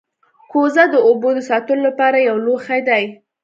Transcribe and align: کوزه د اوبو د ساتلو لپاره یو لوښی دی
کوزه 0.51 0.83
د 0.93 0.95
اوبو 1.07 1.29
د 1.37 1.39
ساتلو 1.49 1.81
لپاره 1.87 2.17
یو 2.29 2.37
لوښی 2.45 2.81
دی 2.89 3.03